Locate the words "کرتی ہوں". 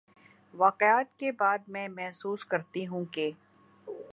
2.45-3.05